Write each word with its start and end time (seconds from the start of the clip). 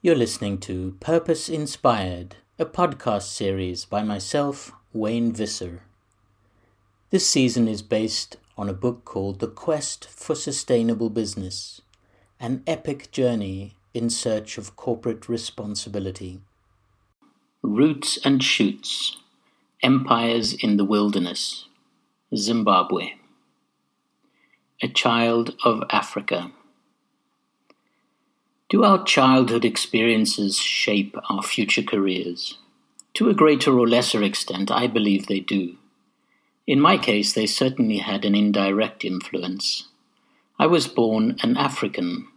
You're 0.00 0.14
listening 0.14 0.58
to 0.58 0.96
Purpose 1.00 1.48
Inspired, 1.48 2.36
a 2.56 2.64
podcast 2.64 3.34
series 3.34 3.84
by 3.84 4.04
myself, 4.04 4.70
Wayne 4.92 5.32
Visser. 5.32 5.82
This 7.10 7.26
season 7.26 7.66
is 7.66 7.82
based 7.82 8.36
on 8.56 8.68
a 8.68 8.72
book 8.72 9.04
called 9.04 9.40
The 9.40 9.48
Quest 9.48 10.08
for 10.08 10.36
Sustainable 10.36 11.10
Business 11.10 11.80
An 12.38 12.62
Epic 12.64 13.10
Journey 13.10 13.74
in 13.92 14.08
Search 14.08 14.56
of 14.56 14.76
Corporate 14.76 15.28
Responsibility. 15.28 16.42
Roots 17.60 18.20
and 18.24 18.40
Shoots 18.40 19.16
Empires 19.82 20.54
in 20.54 20.76
the 20.76 20.84
Wilderness, 20.84 21.66
Zimbabwe. 22.36 23.14
A 24.80 24.86
Child 24.86 25.56
of 25.64 25.82
Africa. 25.90 26.52
Do 28.68 28.84
our 28.84 29.02
childhood 29.02 29.64
experiences 29.64 30.58
shape 30.58 31.16
our 31.30 31.42
future 31.42 31.82
careers? 31.82 32.58
To 33.14 33.30
a 33.30 33.34
greater 33.34 33.78
or 33.78 33.88
lesser 33.88 34.22
extent, 34.22 34.70
I 34.70 34.86
believe 34.86 35.26
they 35.26 35.40
do. 35.40 35.76
In 36.66 36.78
my 36.78 36.98
case, 36.98 37.32
they 37.32 37.46
certainly 37.46 37.96
had 37.96 38.26
an 38.26 38.34
indirect 38.34 39.06
influence. 39.06 39.88
I 40.58 40.66
was 40.66 40.86
born 40.86 41.38
an 41.42 41.56
African 41.56 42.28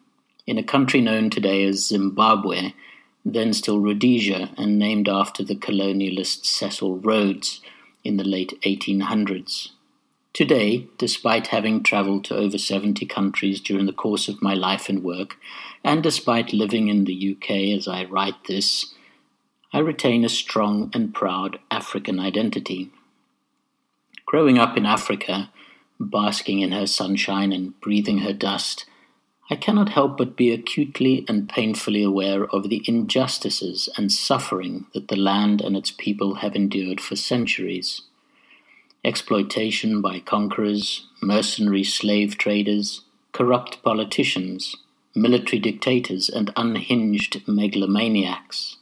in 0.47 0.57
a 0.57 0.63
country 0.63 1.01
known 1.01 1.29
today 1.29 1.65
as 1.65 1.87
Zimbabwe, 1.87 2.75
then 3.25 3.51
still 3.51 3.81
Rhodesia, 3.81 4.51
and 4.57 4.79
named 4.79 5.09
after 5.09 5.43
the 5.43 5.57
colonialist 5.57 6.45
Cecil 6.45 6.99
Rhodes 6.99 7.59
in 8.05 8.15
the 8.15 8.23
late 8.23 8.57
1800s. 8.61 9.71
Today, 10.33 10.87
despite 10.97 11.47
having 11.47 11.83
traveled 11.83 12.23
to 12.25 12.37
over 12.37 12.57
70 12.57 13.05
countries 13.05 13.59
during 13.59 13.85
the 13.85 13.91
course 13.91 14.29
of 14.29 14.41
my 14.41 14.53
life 14.53 14.87
and 14.87 15.03
work, 15.03 15.35
and 15.83 16.01
despite 16.01 16.53
living 16.53 16.87
in 16.87 17.03
the 17.03 17.35
UK 17.35 17.77
as 17.77 17.85
I 17.85 18.05
write 18.05 18.45
this, 18.47 18.93
I 19.73 19.79
retain 19.79 20.23
a 20.23 20.29
strong 20.29 20.89
and 20.93 21.13
proud 21.13 21.59
African 21.69 22.17
identity. 22.17 22.91
Growing 24.25 24.57
up 24.57 24.77
in 24.77 24.85
Africa, 24.85 25.51
basking 25.99 26.61
in 26.61 26.71
her 26.71 26.87
sunshine 26.87 27.51
and 27.51 27.77
breathing 27.81 28.19
her 28.19 28.33
dust, 28.33 28.85
I 29.49 29.57
cannot 29.57 29.89
help 29.89 30.17
but 30.17 30.37
be 30.37 30.51
acutely 30.51 31.25
and 31.27 31.49
painfully 31.49 32.03
aware 32.03 32.45
of 32.45 32.69
the 32.69 32.81
injustices 32.87 33.89
and 33.97 34.09
suffering 34.09 34.85
that 34.93 35.09
the 35.09 35.17
land 35.17 35.59
and 35.59 35.75
its 35.75 35.91
people 35.91 36.35
have 36.35 36.55
endured 36.55 37.01
for 37.01 37.17
centuries 37.17 38.03
exploitation 39.03 40.01
by 40.01 40.19
conquerors, 40.19 41.07
mercenary 41.21 41.83
slave 41.83 42.37
traders, 42.37 43.01
corrupt 43.31 43.81
politicians, 43.83 44.75
military 45.15 45.59
dictators, 45.59 46.29
and 46.29 46.53
unhinged 46.55 47.45
megalomaniacs. 47.47 48.77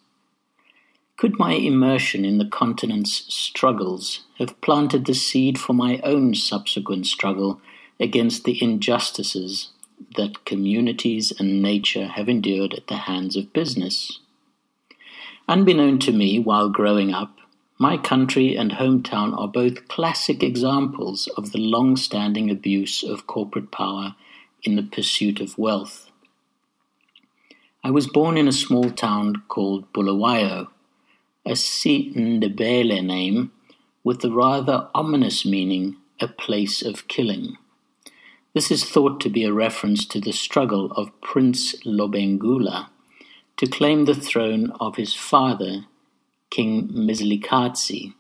Could 1.18 1.38
my 1.38 1.54
immersion 1.54 2.24
in 2.24 2.38
the 2.38 2.46
continent's 2.46 3.34
struggles 3.34 4.22
have 4.38 4.60
planted 4.62 5.06
the 5.06 5.14
seed 5.14 5.58
for 5.58 5.74
my 5.74 6.00
own 6.00 6.34
subsequent 6.34 7.08
struggle 7.08 7.60
against 8.00 8.46
the 8.46 8.62
injustices 8.64 9.72
that 10.16 10.46
communities 10.46 11.34
and 11.38 11.62
nature 11.62 12.08
have 12.08 12.30
endured 12.30 12.74
at 12.74 12.88
the 12.88 12.96
hands 12.96 13.36
of 13.36 13.52
business? 13.52 14.20
Unbeknown 15.48 16.00
to 16.00 16.14
me 16.14 16.40
while 16.40 16.70
growing 16.70 17.14
up, 17.14 17.39
my 17.82 17.96
country 17.96 18.58
and 18.58 18.72
hometown 18.72 19.36
are 19.40 19.48
both 19.48 19.88
classic 19.88 20.44
examples 20.44 21.28
of 21.38 21.54
the 21.54 21.58
long 21.58 21.96
standing 21.96 22.52
abuse 22.52 23.04
of 23.04 23.26
corporate 23.26 23.72
power 23.72 24.16
in 24.64 24.76
the 24.76 24.84
pursuit 24.84 25.40
of 25.40 25.58
wealth. 25.58 26.12
I 27.82 27.90
was 27.92 28.08
born 28.08 28.38
in 28.38 28.50
a 28.50 28.52
small 28.52 28.92
town 28.92 29.44
called 29.48 29.92
Bulawayo, 29.94 30.68
a 31.46 31.56
Si-Ndebele 31.56 33.02
name 33.02 33.54
with 34.04 34.20
the 34.20 34.32
rather 34.32 34.90
ominous 34.94 35.46
meaning 35.46 35.96
a 36.20 36.28
place 36.28 36.82
of 36.82 37.08
killing. 37.08 37.58
This 38.54 38.72
is 38.72 38.84
thought 38.84 39.22
to 39.22 39.30
be 39.30 39.46
a 39.46 39.54
reference 39.54 40.06
to 40.08 40.20
the 40.20 40.34
struggle 40.34 40.92
of 40.98 41.22
Prince 41.22 41.76
Lobengula 41.86 42.90
to 43.56 43.68
claim 43.68 44.04
the 44.04 44.16
throne 44.16 44.74
of 44.82 44.98
his 44.98 45.14
father 45.14 45.86
King 46.50 46.88
Mzilikazi, 46.90 48.14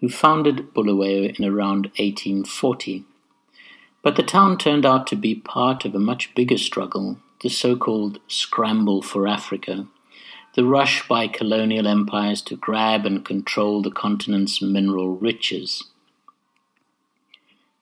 who 0.00 0.08
founded 0.08 0.72
Bulawayo 0.72 1.24
in 1.38 1.44
around 1.44 1.86
1840. 1.98 3.04
But 4.02 4.16
the 4.16 4.22
town 4.22 4.58
turned 4.58 4.86
out 4.86 5.06
to 5.08 5.16
be 5.16 5.34
part 5.34 5.84
of 5.84 5.94
a 5.94 5.98
much 5.98 6.34
bigger 6.34 6.58
struggle, 6.58 7.18
the 7.42 7.50
so 7.50 7.76
called 7.76 8.20
Scramble 8.28 9.02
for 9.02 9.26
Africa, 9.26 9.86
the 10.54 10.64
rush 10.64 11.06
by 11.06 11.26
colonial 11.28 11.86
empires 11.86 12.40
to 12.42 12.56
grab 12.56 13.04
and 13.04 13.24
control 13.24 13.82
the 13.82 13.90
continent's 13.90 14.62
mineral 14.62 15.16
riches. 15.16 15.84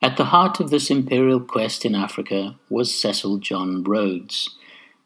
At 0.00 0.16
the 0.16 0.26
heart 0.26 0.58
of 0.58 0.70
this 0.70 0.90
imperial 0.90 1.38
quest 1.38 1.84
in 1.84 1.94
Africa 1.94 2.56
was 2.68 2.92
Cecil 2.92 3.38
John 3.38 3.84
Rhodes, 3.84 4.56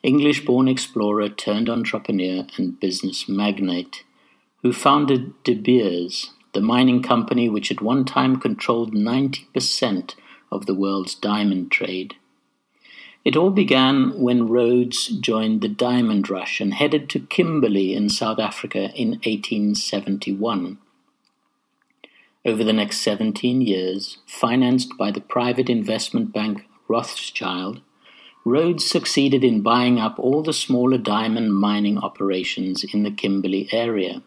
English 0.03 0.47
born 0.47 0.69
explorer 0.69 1.29
turned 1.29 1.69
entrepreneur 1.69 2.47
and 2.57 2.81
business 2.81 3.29
magnate 3.29 4.05
who 4.67 4.73
founded 4.73 5.33
De 5.45 5.55
Beers, 5.55 6.33
the 6.53 6.61
mining 6.61 7.01
company 7.01 7.49
which 7.49 7.71
at 7.71 7.81
one 7.81 8.05
time 8.05 8.41
controlled 8.41 8.93
90% 8.93 10.17
of 10.51 10.67
the 10.67 10.75
world's 10.75 11.15
diamond 11.15 11.71
trade. 11.71 12.17
It 13.25 13.37
all 13.37 13.51
began 13.51 14.21
when 14.21 14.49
Rhodes 14.49 15.07
joined 15.07 15.61
the 15.61 15.69
diamond 15.69 16.29
rush 16.29 16.61
and 16.61 16.75
headed 16.75 17.09
to 17.11 17.21
Kimberley 17.21 17.95
in 17.95 18.09
South 18.09 18.41
Africa 18.41 18.91
in 18.97 19.11
1871. 19.23 20.79
Over 22.45 22.65
the 22.65 22.73
next 22.73 23.03
17 23.03 23.61
years, 23.61 24.19
financed 24.27 24.99
by 24.99 25.13
the 25.13 25.21
private 25.21 25.71
investment 25.71 26.33
bank 26.33 26.67
Rothschild, 26.89 27.83
Rhodes 28.45 28.85
succeeded 28.85 29.45
in 29.45 29.61
buying 29.61 30.01
up 30.01 30.19
all 30.19 30.43
the 30.43 30.53
smaller 30.53 30.99
diamond 30.99 31.55
mining 31.55 31.99
operations 31.99 32.83
in 32.83 33.05
the 33.05 33.13
Kimberley 33.13 33.69
area. 33.71 34.23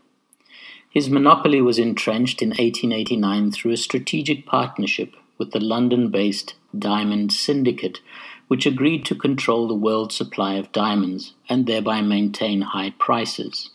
His 0.92 1.08
monopoly 1.08 1.62
was 1.62 1.78
entrenched 1.78 2.42
in 2.42 2.50
1889 2.50 3.52
through 3.52 3.72
a 3.72 3.78
strategic 3.78 4.48
partnership 4.48 5.16
with 5.38 5.52
the 5.52 5.60
London-based 5.60 6.56
Diamond 6.78 7.32
Syndicate, 7.32 8.00
which 8.48 8.66
agreed 8.66 9.06
to 9.06 9.16
control 9.16 9.68
the 9.68 9.76
world 9.76 10.12
supply 10.12 10.56
of 10.56 10.72
diamonds 10.72 11.36
and 11.48 11.68
thereby 11.68 12.02
maintain 12.02 12.62
high 12.62 12.90
prices. 12.98 13.70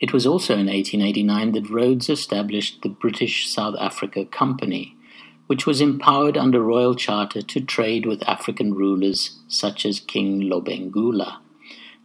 It 0.00 0.12
was 0.12 0.26
also 0.26 0.54
in 0.54 0.66
1889 0.66 1.52
that 1.52 1.70
Rhodes 1.70 2.10
established 2.10 2.82
the 2.82 2.88
British 2.88 3.48
South 3.48 3.76
Africa 3.78 4.24
Company, 4.24 4.96
which 5.46 5.66
was 5.66 5.80
empowered 5.80 6.36
under 6.36 6.60
royal 6.60 6.96
charter 6.96 7.42
to 7.42 7.60
trade 7.60 8.06
with 8.06 8.28
African 8.28 8.74
rulers 8.74 9.38
such 9.46 9.86
as 9.86 10.00
King 10.00 10.42
Lobengula 10.42 11.38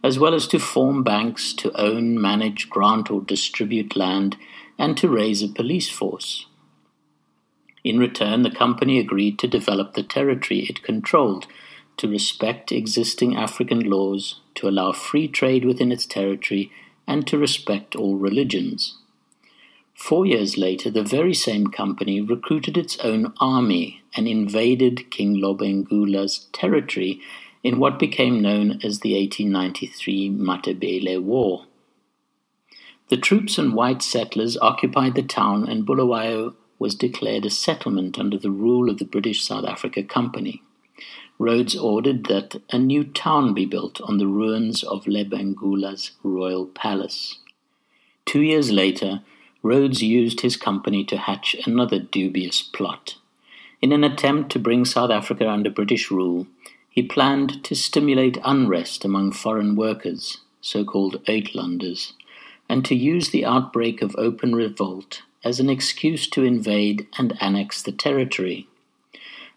as 0.04 0.18
well 0.18 0.34
as 0.34 0.46
to 0.46 0.58
form 0.58 1.02
banks 1.02 1.54
to 1.54 1.72
own, 1.80 2.20
manage, 2.20 2.68
grant, 2.68 3.10
or 3.10 3.22
distribute 3.22 3.96
land, 3.96 4.36
and 4.78 4.98
to 4.98 5.08
raise 5.08 5.42
a 5.42 5.48
police 5.48 5.88
force. 5.88 6.44
In 7.82 7.98
return, 7.98 8.42
the 8.42 8.50
company 8.50 8.98
agreed 8.98 9.38
to 9.38 9.48
develop 9.48 9.94
the 9.94 10.02
territory 10.02 10.60
it 10.68 10.82
controlled, 10.82 11.46
to 11.96 12.06
respect 12.06 12.70
existing 12.70 13.34
African 13.34 13.80
laws, 13.80 14.40
to 14.56 14.68
allow 14.68 14.92
free 14.92 15.26
trade 15.26 15.64
within 15.64 15.90
its 15.90 16.04
territory, 16.04 16.70
and 17.06 17.26
to 17.26 17.38
respect 17.38 17.96
all 17.96 18.16
religions. 18.16 18.98
Four 19.94 20.26
years 20.26 20.58
later, 20.58 20.90
the 20.90 21.02
very 21.02 21.34
same 21.34 21.68
company 21.68 22.20
recruited 22.20 22.76
its 22.76 22.98
own 22.98 23.32
army 23.40 24.02
and 24.14 24.28
invaded 24.28 25.10
King 25.10 25.36
Lobengula's 25.36 26.46
territory 26.52 27.22
in 27.64 27.78
what 27.78 27.98
became 27.98 28.42
known 28.42 28.72
as 28.84 29.00
the 29.00 29.18
1893 29.18 30.30
Matabele 30.30 31.20
War. 31.20 31.64
The 33.08 33.16
troops 33.16 33.58
and 33.58 33.74
white 33.74 34.02
settlers 34.02 34.58
occupied 34.58 35.14
the 35.14 35.22
town, 35.22 35.66
and 35.68 35.86
Bulawayo 35.86 36.54
was 36.78 36.94
declared 36.94 37.46
a 37.46 37.50
settlement 37.50 38.18
under 38.18 38.36
the 38.36 38.50
rule 38.50 38.90
of 38.90 38.98
the 38.98 39.04
British 39.06 39.42
South 39.42 39.64
Africa 39.64 40.02
Company. 40.02 40.62
Rhodes 41.38 41.74
ordered 41.74 42.26
that 42.26 42.60
a 42.70 42.78
new 42.78 43.02
town 43.04 43.54
be 43.54 43.64
built 43.64 44.00
on 44.02 44.18
the 44.18 44.26
ruins 44.26 44.82
of 44.82 45.06
Lobengula's 45.06 46.12
royal 46.22 46.66
palace. 46.66 47.40
Two 48.26 48.42
years 48.42 48.70
later, 48.70 49.22
Rhodes 49.62 50.02
used 50.02 50.42
his 50.42 50.58
company 50.58 51.04
to 51.04 51.16
hatch 51.16 51.56
another 51.66 51.98
dubious 51.98 52.60
plot. 52.60 53.16
In 53.80 53.92
an 53.92 54.04
attempt 54.04 54.50
to 54.52 54.58
bring 54.58 54.84
South 54.84 55.10
Africa 55.10 55.48
under 55.48 55.70
British 55.70 56.10
rule, 56.10 56.46
he 56.94 57.02
planned 57.02 57.64
to 57.64 57.74
stimulate 57.74 58.38
unrest 58.44 59.04
among 59.04 59.32
foreign 59.32 59.74
workers, 59.74 60.38
so 60.60 60.84
called 60.84 61.20
Uitlanders, 61.24 62.12
and 62.68 62.84
to 62.84 62.94
use 62.94 63.30
the 63.30 63.44
outbreak 63.44 64.00
of 64.00 64.14
open 64.16 64.54
revolt 64.54 65.22
as 65.42 65.58
an 65.58 65.68
excuse 65.68 66.28
to 66.28 66.44
invade 66.44 67.08
and 67.18 67.36
annex 67.40 67.82
the 67.82 67.90
territory. 67.90 68.68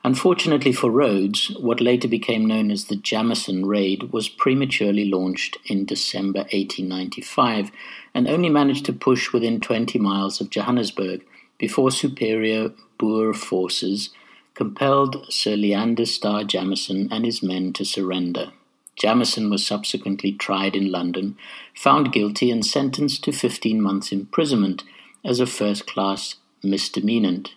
Unfortunately 0.04 0.72
for 0.72 0.90
Rhodes, 0.90 1.56
what 1.60 1.80
later 1.80 2.08
became 2.08 2.44
known 2.44 2.72
as 2.72 2.86
the 2.86 2.96
Jameson 2.96 3.68
Raid 3.68 4.12
was 4.12 4.30
prematurely 4.30 5.06
launched 5.06 5.60
in 5.68 5.86
December 5.86 6.40
1895 6.40 7.70
and 8.16 8.28
only 8.28 8.50
managed 8.50 8.86
to 8.86 8.94
push 8.94 9.32
within 9.32 9.62
20 9.62 10.00
miles 10.00 10.42
of 10.42 10.50
Johannesburg 10.50 11.24
before 11.60 11.92
superior 11.92 12.72
Boer 12.98 13.36
forces 13.36 14.10
compelled 14.58 15.32
Sir 15.32 15.56
Leander 15.56 16.08
Starr 16.08 16.44
Jameson 16.44 17.10
and 17.12 17.24
his 17.24 17.44
men 17.44 17.74
to 17.74 17.86
surrender. 17.86 18.52
Jameson 18.96 19.52
was 19.52 19.64
subsequently 19.64 20.32
tried 20.32 20.76
in 20.76 20.92
London, 20.92 21.38
found 21.76 22.12
guilty, 22.12 22.50
and 22.50 22.66
sentenced 22.66 23.24
to 23.24 23.32
15 23.32 23.80
months' 23.80 24.12
imprisonment 24.12 24.84
as 25.24 25.40
a 25.40 25.46
first 25.46 25.86
class 25.86 26.38
misdemeanant. 26.64 27.50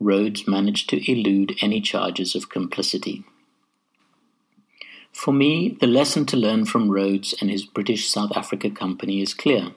Rhodes 0.00 0.48
managed 0.48 0.88
to 0.88 1.12
elude 1.12 1.54
any 1.60 1.82
charges 1.82 2.34
of 2.34 2.48
complicity. 2.48 3.22
For 5.12 5.34
me, 5.34 5.76
the 5.80 5.86
lesson 5.86 6.24
to 6.26 6.36
learn 6.38 6.64
from 6.64 6.90
Rhodes 6.90 7.34
and 7.42 7.50
his 7.50 7.66
British 7.66 8.08
South 8.08 8.34
Africa 8.34 8.70
Company 8.70 9.20
is 9.20 9.34
clear. 9.34 9.72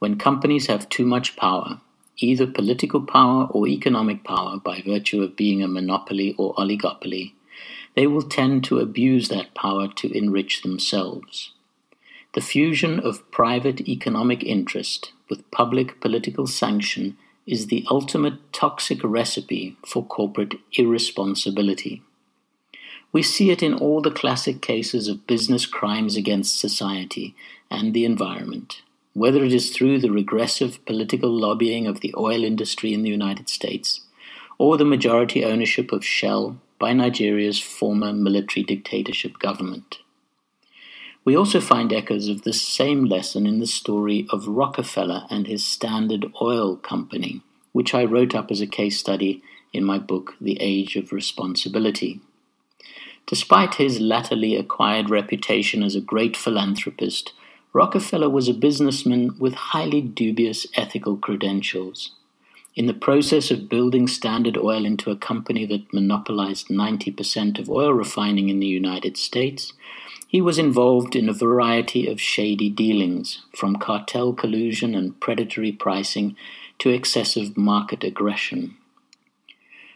When 0.00 0.18
companies 0.18 0.66
have 0.66 0.88
too 0.88 1.06
much 1.06 1.36
power, 1.36 1.80
either 2.22 2.46
political 2.46 3.00
power 3.00 3.46
or 3.50 3.66
economic 3.66 4.24
power 4.24 4.58
by 4.58 4.82
virtue 4.84 5.22
of 5.22 5.36
being 5.36 5.62
a 5.62 5.68
monopoly 5.68 6.34
or 6.38 6.54
oligopoly, 6.54 7.32
they 7.94 8.06
will 8.06 8.22
tend 8.22 8.64
to 8.64 8.78
abuse 8.78 9.28
that 9.28 9.54
power 9.54 9.88
to 9.88 10.16
enrich 10.16 10.62
themselves. 10.62 11.52
The 12.34 12.40
fusion 12.40 13.00
of 13.00 13.28
private 13.32 13.88
economic 13.88 14.44
interest 14.44 15.12
with 15.28 15.50
public 15.50 16.00
political 16.00 16.46
sanction 16.46 17.16
is 17.46 17.66
the 17.66 17.84
ultimate 17.90 18.52
toxic 18.52 19.00
recipe 19.02 19.76
for 19.84 20.04
corporate 20.04 20.54
irresponsibility. 20.74 22.02
We 23.12 23.22
see 23.22 23.50
it 23.50 23.62
in 23.62 23.74
all 23.74 24.00
the 24.00 24.12
classic 24.12 24.62
cases 24.62 25.08
of 25.08 25.26
business 25.26 25.66
crimes 25.66 26.16
against 26.16 26.60
society 26.60 27.34
and 27.68 27.92
the 27.92 28.04
environment, 28.04 28.82
whether 29.20 29.44
it 29.44 29.52
is 29.52 29.68
through 29.68 29.98
the 29.98 30.10
regressive 30.10 30.82
political 30.86 31.28
lobbying 31.28 31.86
of 31.86 32.00
the 32.00 32.14
oil 32.16 32.42
industry 32.42 32.94
in 32.94 33.02
the 33.02 33.10
United 33.10 33.50
States 33.50 34.00
or 34.56 34.78
the 34.78 34.92
majority 34.94 35.44
ownership 35.44 35.92
of 35.92 36.02
Shell 36.02 36.56
by 36.78 36.94
Nigeria's 36.94 37.60
former 37.60 38.14
military 38.14 38.64
dictatorship 38.64 39.38
government. 39.38 39.98
We 41.22 41.36
also 41.36 41.60
find 41.60 41.92
echoes 41.92 42.28
of 42.28 42.44
this 42.44 42.62
same 42.62 43.04
lesson 43.04 43.46
in 43.46 43.60
the 43.60 43.66
story 43.66 44.26
of 44.30 44.48
Rockefeller 44.48 45.26
and 45.28 45.46
his 45.46 45.66
Standard 45.66 46.32
Oil 46.40 46.76
Company, 46.76 47.42
which 47.72 47.92
I 47.92 48.06
wrote 48.06 48.34
up 48.34 48.50
as 48.50 48.62
a 48.62 48.66
case 48.66 48.98
study 48.98 49.42
in 49.70 49.84
my 49.84 49.98
book, 49.98 50.34
The 50.40 50.56
Age 50.62 50.96
of 50.96 51.12
Responsibility. 51.12 52.22
Despite 53.26 53.74
his 53.74 54.00
latterly 54.00 54.56
acquired 54.56 55.10
reputation 55.10 55.82
as 55.82 55.94
a 55.94 56.00
great 56.00 56.38
philanthropist, 56.38 57.34
Rockefeller 57.72 58.28
was 58.28 58.48
a 58.48 58.54
businessman 58.54 59.38
with 59.38 59.54
highly 59.54 60.00
dubious 60.00 60.66
ethical 60.74 61.16
credentials. 61.16 62.12
In 62.74 62.86
the 62.86 62.94
process 62.94 63.50
of 63.50 63.68
building 63.68 64.08
Standard 64.08 64.56
Oil 64.56 64.84
into 64.84 65.10
a 65.10 65.16
company 65.16 65.66
that 65.66 65.92
monopolized 65.92 66.68
90% 66.68 67.58
of 67.58 67.70
oil 67.70 67.92
refining 67.92 68.48
in 68.48 68.58
the 68.58 68.66
United 68.66 69.16
States, 69.16 69.72
he 70.26 70.40
was 70.40 70.58
involved 70.58 71.14
in 71.14 71.28
a 71.28 71.32
variety 71.32 72.08
of 72.08 72.20
shady 72.20 72.70
dealings, 72.70 73.42
from 73.56 73.76
cartel 73.76 74.32
collusion 74.32 74.94
and 74.94 75.18
predatory 75.20 75.72
pricing 75.72 76.36
to 76.78 76.90
excessive 76.90 77.56
market 77.56 78.02
aggression. 78.02 78.76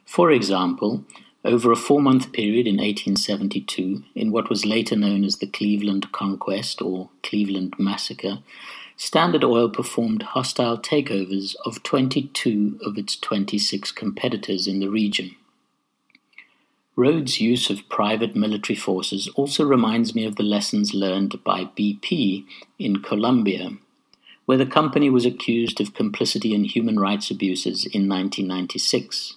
For 0.05 0.31
example, 0.31 1.05
over 1.45 1.71
a 1.71 1.77
four 1.77 2.01
month 2.01 2.33
period 2.33 2.67
in 2.67 2.77
1872, 2.77 4.03
in 4.15 4.33
what 4.33 4.49
was 4.49 4.65
later 4.65 4.97
known 4.97 5.25
as 5.25 5.37
the 5.37 5.47
Cleveland 5.47 6.11
Conquest 6.11 6.81
or 6.81 7.11
Cleveland 7.23 7.75
Massacre, 7.79 8.39
Standard 8.97 9.45
Oil 9.45 9.69
performed 9.69 10.23
hostile 10.23 10.79
takeovers 10.79 11.55
of 11.67 11.83
22 11.83 12.79
of 12.83 12.97
its 12.97 13.17
26 13.17 13.93
competitors 13.93 14.67
in 14.67 14.79
the 14.79 14.89
region. 14.89 15.35
Rhodes' 16.97 17.41
use 17.41 17.71
of 17.71 17.89
private 17.89 18.37
military 18.37 18.77
forces 18.77 19.29
also 19.35 19.65
reminds 19.65 20.15
me 20.15 20.25
of 20.25 20.37
the 20.37 20.45
lessons 20.45 20.95
learned 20.95 21.43
by 21.43 21.65
BP 21.65 22.47
in 22.79 23.03
Colombia, 23.03 23.73
where 24.47 24.59
the 24.59 24.65
company 24.65 25.11
was 25.11 25.27
accused 25.27 25.81
of 25.81 25.93
complicity 25.93 26.55
in 26.55 26.65
human 26.65 27.01
rights 27.01 27.33
abuses 27.33 27.85
in 27.85 28.09
1996. 28.09 29.37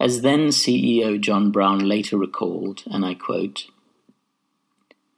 As 0.00 0.22
then 0.22 0.48
CEO 0.48 1.20
John 1.20 1.50
Browne 1.50 1.86
later 1.86 2.16
recalled, 2.16 2.84
and 2.90 3.04
I 3.04 3.12
quote, 3.12 3.66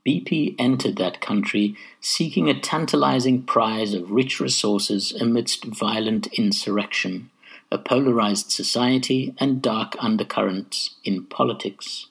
BP 0.04 0.56
entered 0.58 0.96
that 0.96 1.20
country 1.20 1.76
seeking 2.00 2.48
a 2.48 2.58
tantalizing 2.58 3.44
prize 3.44 3.94
of 3.94 4.10
rich 4.10 4.40
resources 4.40 5.12
amidst 5.12 5.64
violent 5.64 6.26
insurrection, 6.36 7.30
a 7.70 7.78
polarized 7.78 8.50
society, 8.50 9.32
and 9.38 9.62
dark 9.62 9.94
undercurrents 10.00 10.96
in 11.04 11.26
politics. 11.26 12.08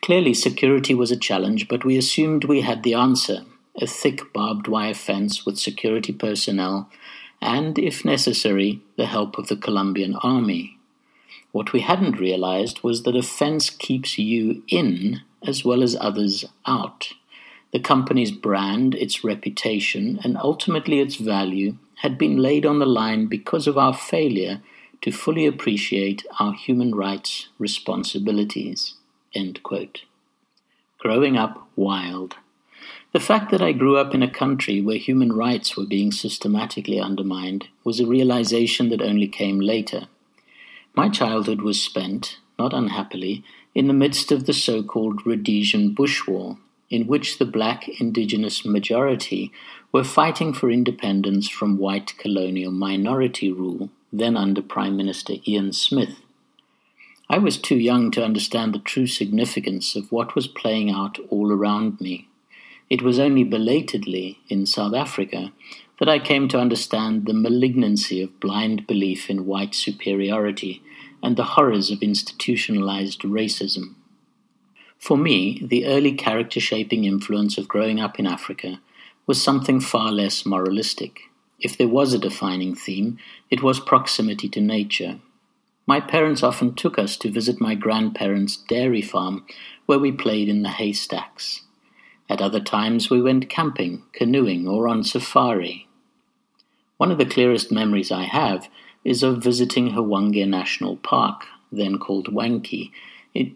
Clearly, 0.00 0.32
security 0.32 0.94
was 0.94 1.10
a 1.10 1.16
challenge, 1.16 1.68
but 1.68 1.84
we 1.84 1.98
assumed 1.98 2.44
we 2.44 2.62
had 2.62 2.82
the 2.82 2.94
answer 2.94 3.44
a 3.80 3.86
thick 3.86 4.32
barbed 4.32 4.68
wire 4.68 4.94
fence 4.94 5.46
with 5.46 5.58
security 5.58 6.12
personnel, 6.12 6.90
and, 7.40 7.78
if 7.78 8.04
necessary, 8.04 8.80
the 8.96 9.06
help 9.06 9.38
of 9.38 9.48
the 9.48 9.56
Colombian 9.56 10.14
army. 10.16 10.78
What 11.52 11.72
we 11.72 11.80
hadn't 11.80 12.18
realized 12.18 12.82
was 12.82 13.02
that 13.02 13.14
a 13.14 13.22
fence 13.22 13.70
keeps 13.70 14.18
you 14.18 14.62
in 14.68 15.20
as 15.46 15.64
well 15.64 15.82
as 15.82 15.96
others 16.00 16.44
out. 16.66 17.12
The 17.72 17.80
company's 17.80 18.30
brand, 18.30 18.94
its 18.94 19.22
reputation, 19.22 20.18
and 20.24 20.36
ultimately 20.36 21.00
its 21.00 21.16
value 21.16 21.76
had 21.96 22.18
been 22.18 22.36
laid 22.38 22.66
on 22.66 22.78
the 22.78 22.86
line 22.86 23.26
because 23.26 23.66
of 23.66 23.78
our 23.78 23.94
failure 23.94 24.60
to 25.02 25.10
fully 25.10 25.46
appreciate 25.46 26.24
our 26.40 26.52
human 26.52 26.94
rights 26.94 27.48
responsibilities. 27.58 28.94
Growing 30.98 31.36
up 31.36 31.68
wild. 31.76 32.36
The 33.12 33.20
fact 33.20 33.50
that 33.50 33.62
I 33.62 33.72
grew 33.72 33.96
up 33.96 34.14
in 34.14 34.22
a 34.22 34.30
country 34.30 34.80
where 34.80 34.96
human 34.96 35.32
rights 35.32 35.76
were 35.76 35.86
being 35.86 36.12
systematically 36.12 37.00
undermined 37.00 37.68
was 37.84 38.00
a 38.00 38.06
realization 38.06 38.88
that 38.88 39.02
only 39.02 39.28
came 39.28 39.60
later. 39.60 40.08
My 40.94 41.08
childhood 41.08 41.62
was 41.62 41.80
spent, 41.80 42.38
not 42.58 42.74
unhappily, 42.74 43.42
in 43.74 43.86
the 43.86 43.94
midst 43.94 44.30
of 44.30 44.44
the 44.44 44.52
so 44.52 44.82
called 44.82 45.26
Rhodesian 45.26 45.94
Bush 45.94 46.26
War, 46.26 46.58
in 46.90 47.06
which 47.06 47.38
the 47.38 47.46
black 47.46 47.88
indigenous 48.00 48.64
majority 48.64 49.50
were 49.90 50.04
fighting 50.04 50.52
for 50.52 50.70
independence 50.70 51.48
from 51.48 51.78
white 51.78 52.16
colonial 52.18 52.72
minority 52.72 53.50
rule, 53.50 53.88
then 54.12 54.36
under 54.36 54.60
Prime 54.60 54.96
Minister 54.96 55.34
Ian 55.48 55.72
Smith. 55.72 56.20
I 57.30 57.38
was 57.38 57.56
too 57.56 57.78
young 57.78 58.10
to 58.10 58.24
understand 58.24 58.74
the 58.74 58.78
true 58.78 59.06
significance 59.06 59.96
of 59.96 60.12
what 60.12 60.34
was 60.34 60.46
playing 60.46 60.90
out 60.90 61.18
all 61.30 61.50
around 61.50 61.98
me. 61.98 62.28
It 62.90 63.00
was 63.00 63.18
only 63.18 63.44
belatedly, 63.44 64.40
in 64.50 64.66
South 64.66 64.92
Africa, 64.92 65.52
that 66.02 66.08
I 66.08 66.18
came 66.18 66.48
to 66.48 66.58
understand 66.58 67.26
the 67.26 67.32
malignancy 67.32 68.20
of 68.20 68.40
blind 68.40 68.88
belief 68.88 69.30
in 69.30 69.46
white 69.46 69.72
superiority 69.72 70.82
and 71.22 71.36
the 71.36 71.44
horrors 71.54 71.92
of 71.92 72.02
institutionalized 72.02 73.20
racism. 73.20 73.94
For 74.98 75.16
me, 75.16 75.64
the 75.64 75.86
early 75.86 76.10
character 76.14 76.58
shaping 76.58 77.04
influence 77.04 77.56
of 77.56 77.68
growing 77.68 78.00
up 78.00 78.18
in 78.18 78.26
Africa 78.26 78.80
was 79.28 79.40
something 79.40 79.78
far 79.78 80.10
less 80.10 80.44
moralistic. 80.44 81.20
If 81.60 81.78
there 81.78 81.86
was 81.86 82.12
a 82.12 82.18
defining 82.18 82.74
theme, 82.74 83.18
it 83.48 83.62
was 83.62 83.78
proximity 83.78 84.48
to 84.48 84.60
nature. 84.60 85.20
My 85.86 86.00
parents 86.00 86.42
often 86.42 86.74
took 86.74 86.98
us 86.98 87.16
to 87.18 87.30
visit 87.30 87.60
my 87.60 87.76
grandparents' 87.76 88.56
dairy 88.56 89.02
farm, 89.02 89.46
where 89.86 90.00
we 90.00 90.10
played 90.10 90.48
in 90.48 90.62
the 90.62 90.70
haystacks. 90.70 91.62
At 92.28 92.42
other 92.42 92.58
times, 92.58 93.08
we 93.08 93.22
went 93.22 93.48
camping, 93.48 94.02
canoeing, 94.12 94.66
or 94.66 94.88
on 94.88 95.04
safari. 95.04 95.86
One 97.02 97.10
of 97.10 97.18
the 97.18 97.26
clearest 97.26 97.72
memories 97.72 98.12
I 98.12 98.22
have 98.22 98.68
is 99.02 99.24
of 99.24 99.42
visiting 99.42 99.90
Hwange 99.90 100.46
National 100.46 100.98
Park, 100.98 101.46
then 101.72 101.98
called 101.98 102.32
Wankie, 102.32 102.92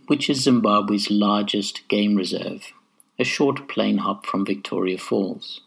which 0.09 0.29
is 0.29 0.43
Zimbabwe's 0.43 1.13
largest 1.13 1.87
game 1.87 2.17
reserve, 2.17 2.73
a 3.21 3.23
short 3.23 3.69
plane 3.69 3.99
hop 3.99 4.27
from 4.27 4.45
Victoria 4.45 4.99
Falls. 4.99 5.61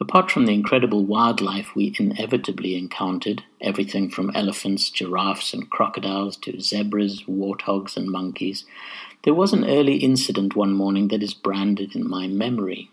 Apart 0.00 0.30
from 0.30 0.46
the 0.46 0.54
incredible 0.54 1.04
wildlife 1.04 1.74
we 1.74 1.94
inevitably 1.98 2.74
encountered, 2.78 3.42
everything 3.60 4.08
from 4.08 4.34
elephants, 4.34 4.88
giraffes, 4.88 5.52
and 5.52 5.68
crocodiles 5.68 6.38
to 6.38 6.58
zebras, 6.58 7.24
warthogs, 7.24 7.98
and 7.98 8.10
monkeys, 8.10 8.64
there 9.24 9.34
was 9.34 9.52
an 9.52 9.68
early 9.68 9.96
incident 9.96 10.56
one 10.56 10.72
morning 10.72 11.08
that 11.08 11.22
is 11.22 11.34
branded 11.34 11.94
in 11.94 12.08
my 12.08 12.26
memory. 12.26 12.90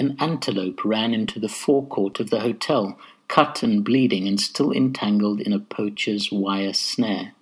An 0.00 0.16
antelope 0.18 0.82
ran 0.82 1.12
into 1.12 1.38
the 1.38 1.46
forecourt 1.46 2.20
of 2.20 2.30
the 2.30 2.40
hotel, 2.40 2.98
cut 3.28 3.62
and 3.62 3.84
bleeding 3.84 4.26
and 4.26 4.40
still 4.40 4.72
entangled 4.72 5.42
in 5.42 5.52
a 5.52 5.58
poacher's 5.58 6.32
wire 6.32 6.72
snare. 6.72 7.34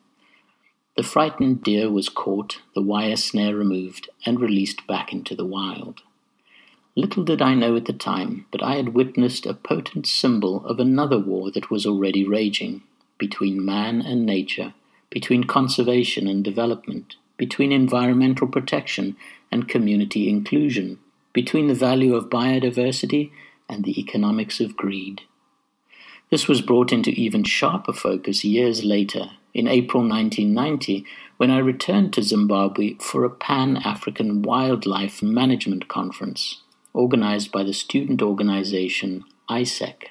the 0.96 1.04
frightened 1.04 1.62
deer 1.62 1.88
was 1.88 2.08
caught, 2.08 2.60
the 2.74 2.82
wire 2.82 3.14
snare 3.14 3.54
removed, 3.54 4.10
and 4.26 4.40
released 4.40 4.88
back 4.88 5.12
into 5.12 5.36
the 5.36 5.44
wild. 5.44 6.02
Little 6.96 7.22
did 7.22 7.40
I 7.40 7.54
know 7.54 7.76
at 7.76 7.84
the 7.84 7.92
time, 7.92 8.46
but 8.50 8.60
I 8.60 8.74
had 8.74 8.88
witnessed 8.88 9.46
a 9.46 9.54
potent 9.54 10.08
symbol 10.08 10.66
of 10.66 10.80
another 10.80 11.20
war 11.20 11.52
that 11.52 11.70
was 11.70 11.86
already 11.86 12.24
raging 12.24 12.82
between 13.18 13.64
man 13.64 14.02
and 14.02 14.26
nature, 14.26 14.74
between 15.10 15.44
conservation 15.44 16.26
and 16.26 16.42
development, 16.42 17.14
between 17.36 17.70
environmental 17.70 18.48
protection 18.48 19.16
and 19.52 19.68
community 19.68 20.28
inclusion, 20.28 20.98
between 21.38 21.68
the 21.68 21.84
value 21.88 22.16
of 22.16 22.28
biodiversity 22.28 23.30
and 23.68 23.84
the 23.84 24.00
economics 24.00 24.58
of 24.58 24.76
greed. 24.76 25.22
This 26.32 26.48
was 26.48 26.60
brought 26.60 26.92
into 26.92 27.12
even 27.12 27.44
sharper 27.44 27.92
focus 27.92 28.44
years 28.44 28.82
later, 28.82 29.30
in 29.54 29.68
April 29.68 30.02
1990, 30.02 31.06
when 31.36 31.52
I 31.52 31.58
returned 31.58 32.12
to 32.14 32.24
Zimbabwe 32.24 32.94
for 32.94 33.24
a 33.24 33.30
Pan 33.30 33.76
African 33.76 34.42
Wildlife 34.42 35.22
Management 35.22 35.86
Conference 35.86 36.62
organized 36.92 37.52
by 37.52 37.62
the 37.62 37.72
student 37.72 38.20
organization 38.20 39.22
AIESEC. 39.48 40.06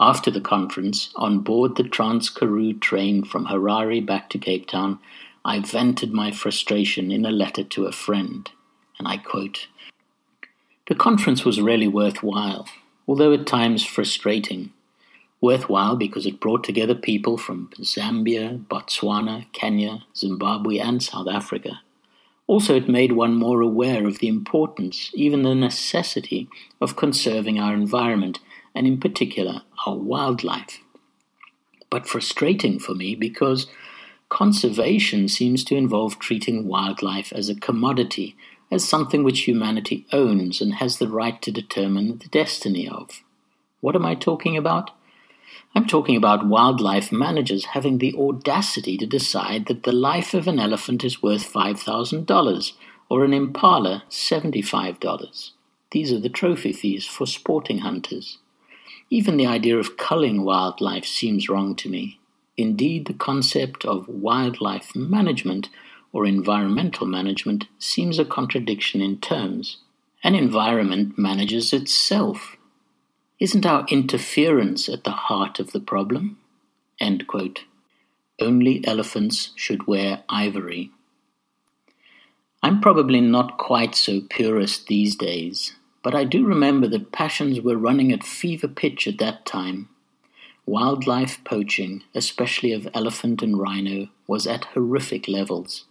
After 0.00 0.30
the 0.30 0.40
conference, 0.40 1.10
on 1.16 1.40
board 1.40 1.76
the 1.76 1.82
Trans 1.82 2.30
Karoo 2.30 2.72
train 2.72 3.24
from 3.24 3.48
Harare 3.48 4.00
back 4.06 4.30
to 4.30 4.38
Cape 4.38 4.66
Town, 4.66 5.00
I 5.44 5.60
vented 5.60 6.14
my 6.14 6.30
frustration 6.30 7.12
in 7.12 7.26
a 7.26 7.30
letter 7.30 7.62
to 7.62 7.84
a 7.84 7.92
friend, 7.92 8.50
and 8.98 9.06
I 9.08 9.16
quote 9.16 9.68
The 10.88 10.94
conference 10.94 11.44
was 11.44 11.60
really 11.60 11.88
worthwhile, 11.88 12.68
although 13.06 13.32
at 13.32 13.46
times 13.46 13.84
frustrating. 13.84 14.72
Worthwhile 15.40 15.96
because 15.96 16.24
it 16.24 16.40
brought 16.40 16.64
together 16.64 16.94
people 16.94 17.36
from 17.36 17.68
Zambia, 17.80 18.64
Botswana, 18.66 19.46
Kenya, 19.52 20.04
Zimbabwe, 20.16 20.78
and 20.78 21.02
South 21.02 21.28
Africa. 21.28 21.80
Also, 22.46 22.76
it 22.76 22.88
made 22.88 23.12
one 23.12 23.34
more 23.34 23.60
aware 23.60 24.06
of 24.06 24.20
the 24.20 24.28
importance, 24.28 25.10
even 25.14 25.42
the 25.42 25.54
necessity, 25.54 26.48
of 26.80 26.96
conserving 26.96 27.58
our 27.58 27.74
environment, 27.74 28.38
and 28.74 28.86
in 28.86 28.98
particular, 28.98 29.62
our 29.84 29.96
wildlife. 29.96 30.80
But 31.90 32.06
frustrating 32.06 32.78
for 32.78 32.94
me 32.94 33.14
because 33.14 33.66
conservation 34.28 35.28
seems 35.28 35.64
to 35.64 35.76
involve 35.76 36.18
treating 36.18 36.66
wildlife 36.68 37.32
as 37.32 37.48
a 37.48 37.54
commodity, 37.54 38.36
as 38.70 38.88
something 38.88 39.22
which 39.22 39.40
humanity 39.40 40.06
owns 40.12 40.60
and 40.60 40.74
has 40.74 40.98
the 40.98 41.08
right 41.08 41.40
to 41.42 41.52
determine 41.52 42.18
the 42.18 42.28
destiny 42.28 42.88
of. 42.88 43.22
What 43.80 43.94
am 43.94 44.04
I 44.04 44.14
talking 44.14 44.56
about? 44.56 44.90
I'm 45.74 45.86
talking 45.86 46.16
about 46.16 46.46
wildlife 46.46 47.12
managers 47.12 47.66
having 47.66 47.98
the 47.98 48.14
audacity 48.16 48.96
to 48.96 49.06
decide 49.06 49.66
that 49.66 49.82
the 49.82 49.92
life 49.92 50.32
of 50.32 50.48
an 50.48 50.58
elephant 50.58 51.04
is 51.04 51.22
worth 51.22 51.52
$5,000 51.52 52.72
or 53.08 53.24
an 53.24 53.34
impala 53.34 54.04
$75. 54.10 55.50
These 55.90 56.12
are 56.12 56.18
the 56.18 56.28
trophy 56.28 56.72
fees 56.72 57.06
for 57.06 57.26
sporting 57.26 57.78
hunters. 57.78 58.38
Even 59.10 59.36
the 59.36 59.46
idea 59.46 59.78
of 59.78 59.96
culling 59.96 60.44
wildlife 60.44 61.04
seems 61.04 61.48
wrong 61.48 61.76
to 61.76 61.88
me. 61.88 62.18
Indeed, 62.56 63.06
the 63.06 63.14
concept 63.14 63.84
of 63.84 64.08
wildlife 64.08 64.96
management 64.96 65.68
or 66.16 66.24
environmental 66.24 67.06
management 67.06 67.66
seems 67.78 68.18
a 68.18 68.24
contradiction 68.24 69.02
in 69.02 69.18
terms. 69.18 69.76
An 70.24 70.34
environment 70.34 71.18
manages 71.18 71.74
itself. 71.74 72.56
Isn't 73.38 73.66
our 73.66 73.84
interference 73.90 74.88
at 74.88 75.04
the 75.04 75.10
heart 75.10 75.60
of 75.60 75.72
the 75.72 75.80
problem? 75.80 76.38
Only 78.40 78.82
elephants 78.86 79.50
should 79.56 79.86
wear 79.86 80.22
ivory. 80.30 80.90
I'm 82.62 82.80
probably 82.80 83.20
not 83.20 83.58
quite 83.58 83.94
so 83.94 84.22
purist 84.30 84.86
these 84.86 85.16
days, 85.16 85.74
but 86.02 86.14
I 86.14 86.24
do 86.24 86.46
remember 86.46 86.88
that 86.88 87.12
passions 87.12 87.60
were 87.60 87.76
running 87.76 88.10
at 88.10 88.24
fever 88.24 88.68
pitch 88.68 89.06
at 89.06 89.18
that 89.18 89.44
time. 89.44 89.90
Wildlife 90.64 91.44
poaching, 91.44 92.04
especially 92.14 92.72
of 92.72 92.88
elephant 92.94 93.42
and 93.42 93.60
rhino, 93.60 94.08
was 94.26 94.46
at 94.46 94.64
horrific 94.64 95.28
levels, 95.28 95.84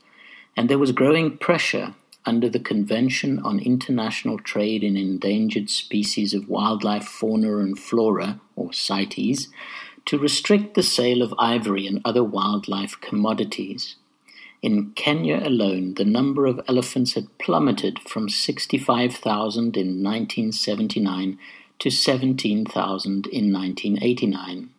and 0.56 0.70
there 0.70 0.80
was 0.80 0.92
growing 0.92 1.38
pressure 1.38 1.94
under 2.26 2.50
the 2.50 2.60
Convention 2.60 3.40
on 3.40 3.60
International 3.60 4.40
Trade 4.40 4.84
in 4.84 4.98
Endangered 4.98 5.70
Species 5.70 6.34
of 6.34 6.50
Wildlife, 6.50 7.06
Fauna 7.06 7.58
and 7.58 7.78
Flora, 7.78 8.40
or 8.56 8.74
CITES, 8.74 9.50
to 10.06 10.18
restrict 10.18 10.74
the 10.74 10.84
sale 10.84 11.22
of 11.22 11.34
ivory 11.38 11.86
and 11.86 12.02
other 12.04 12.24
wildlife 12.24 13.00
commodities. 13.02 13.96
In 14.62 14.92
Kenya 14.92 15.42
alone, 15.44 15.94
the 15.96 16.06
number 16.06 16.48
of 16.48 16.62
elephants 16.68 17.14
had 17.14 17.38
plummeted 17.38 18.00
from 18.00 18.30
65,000 18.30 19.78
in 19.78 20.04
1979 20.04 21.38
to 21.78 21.90
17,000 21.92 23.28
in 23.28 23.54
1989. 23.54 24.70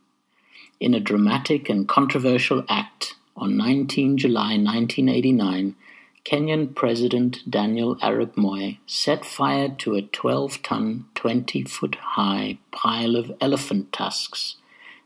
In 0.80 0.95
a 0.95 1.00
dramatic 1.00 1.68
and 1.68 1.88
controversial 1.88 2.64
act 2.68 3.14
on 3.37 3.57
19 3.57 4.19
July 4.19 4.57
1989, 4.57 5.76
Kenyan 6.25 6.75
President 6.75 7.49
Daniel 7.49 7.97
Arap 7.97 8.37
Moi 8.37 8.78
set 8.87 9.25
fire 9.25 9.69
to 9.78 9.95
a 9.95 10.02
12 10.02 10.62
ton, 10.62 11.05
20 11.14 11.62
foot 11.64 11.95
high 11.95 12.59
pile 12.73 13.14
of 13.14 13.31
elephant 13.40 13.93
tusks, 13.93 14.57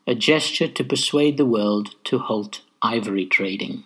a 0.06 0.14
gesture 0.14 0.68
to 0.68 0.82
persuade 0.82 1.36
the 1.36 1.44
world 1.44 1.94
to 2.04 2.18
halt 2.18 2.62
ivory 2.80 3.26
trading. 3.26 3.84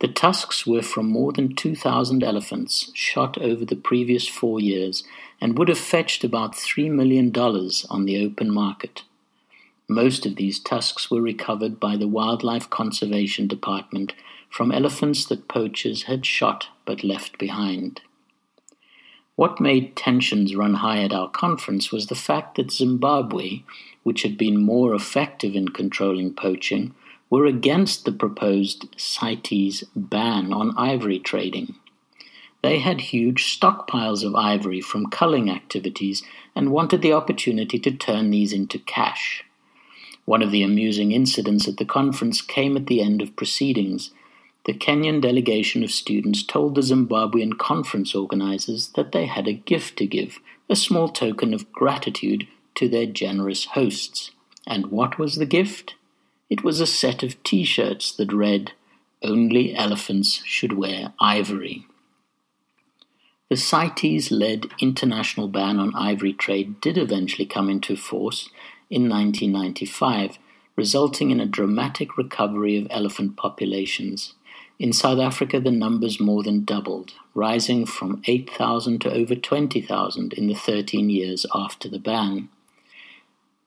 The 0.00 0.08
tusks 0.08 0.66
were 0.66 0.82
from 0.82 1.08
more 1.08 1.32
than 1.32 1.54
2,000 1.54 2.22
elephants 2.22 2.90
shot 2.92 3.38
over 3.38 3.64
the 3.64 3.76
previous 3.76 4.28
four 4.28 4.60
years 4.60 5.04
and 5.40 5.56
would 5.56 5.68
have 5.68 5.78
fetched 5.78 6.22
about 6.22 6.52
$3 6.52 6.90
million 6.90 7.34
on 7.34 8.04
the 8.04 8.22
open 8.22 8.52
market. 8.52 9.04
Most 9.88 10.26
of 10.26 10.34
these 10.34 10.58
tusks 10.58 11.10
were 11.10 11.22
recovered 11.22 11.78
by 11.78 11.96
the 11.96 12.08
Wildlife 12.08 12.68
Conservation 12.68 13.46
Department 13.46 14.14
from 14.50 14.72
elephants 14.72 15.24
that 15.26 15.48
poachers 15.48 16.04
had 16.04 16.26
shot 16.26 16.68
but 16.84 17.04
left 17.04 17.38
behind. 17.38 18.00
What 19.36 19.60
made 19.60 19.94
tensions 19.94 20.56
run 20.56 20.74
high 20.74 21.02
at 21.02 21.12
our 21.12 21.28
conference 21.28 21.92
was 21.92 22.06
the 22.06 22.14
fact 22.14 22.56
that 22.56 22.72
Zimbabwe, 22.72 23.62
which 24.02 24.22
had 24.22 24.36
been 24.36 24.60
more 24.60 24.94
effective 24.94 25.54
in 25.54 25.68
controlling 25.68 26.32
poaching, 26.34 26.94
were 27.28 27.44
against 27.44 28.04
the 28.04 28.12
proposed 28.12 28.88
CITES 28.96 29.84
ban 29.94 30.52
on 30.52 30.76
ivory 30.76 31.18
trading. 31.18 31.74
They 32.62 32.78
had 32.78 33.00
huge 33.00 33.56
stockpiles 33.56 34.24
of 34.24 34.34
ivory 34.34 34.80
from 34.80 35.10
culling 35.10 35.50
activities 35.50 36.22
and 36.54 36.72
wanted 36.72 37.02
the 37.02 37.12
opportunity 37.12 37.78
to 37.78 37.92
turn 37.92 38.30
these 38.30 38.52
into 38.52 38.78
cash. 38.78 39.44
One 40.26 40.42
of 40.42 40.50
the 40.50 40.62
amusing 40.62 41.12
incidents 41.12 41.66
at 41.66 41.78
the 41.78 41.84
conference 41.86 42.42
came 42.42 42.76
at 42.76 42.86
the 42.86 43.00
end 43.00 43.22
of 43.22 43.34
proceedings 43.34 44.10
the 44.66 44.74
Kenyan 44.74 45.20
delegation 45.20 45.84
of 45.84 45.92
students 45.92 46.42
told 46.42 46.74
the 46.74 46.80
Zimbabwean 46.80 47.56
conference 47.56 48.16
organizers 48.16 48.88
that 48.96 49.12
they 49.12 49.26
had 49.26 49.46
a 49.46 49.52
gift 49.52 49.96
to 49.98 50.06
give, 50.06 50.40
a 50.68 50.74
small 50.74 51.08
token 51.08 51.54
of 51.54 51.70
gratitude 51.70 52.48
to 52.74 52.88
their 52.88 53.06
generous 53.06 53.66
hosts. 53.66 54.32
And 54.66 54.88
what 54.88 55.20
was 55.20 55.36
the 55.36 55.46
gift? 55.46 55.94
It 56.50 56.64
was 56.64 56.80
a 56.80 56.86
set 56.86 57.22
of 57.22 57.40
t 57.44 57.62
shirts 57.62 58.10
that 58.16 58.32
read, 58.32 58.72
Only 59.22 59.72
elephants 59.72 60.42
should 60.44 60.72
wear 60.72 61.12
ivory. 61.20 61.86
The 63.48 63.56
CITES 63.56 64.32
led 64.32 64.66
international 64.80 65.46
ban 65.46 65.78
on 65.78 65.94
ivory 65.94 66.32
trade 66.32 66.80
did 66.80 66.98
eventually 66.98 67.46
come 67.46 67.70
into 67.70 67.96
force 67.96 68.50
in 68.90 69.08
1995, 69.08 70.38
resulting 70.76 71.30
in 71.30 71.40
a 71.40 71.46
dramatic 71.46 72.16
recovery 72.16 72.76
of 72.76 72.86
elephant 72.90 73.36
populations. 73.36 74.34
In 74.78 74.92
South 74.92 75.18
Africa, 75.18 75.58
the 75.58 75.70
numbers 75.70 76.20
more 76.20 76.42
than 76.42 76.64
doubled, 76.64 77.14
rising 77.34 77.86
from 77.86 78.22
8,000 78.26 79.00
to 79.00 79.12
over 79.12 79.34
20,000 79.34 80.34
in 80.34 80.48
the 80.48 80.54
13 80.54 81.08
years 81.08 81.46
after 81.54 81.88
the 81.88 81.98
ban. 81.98 82.50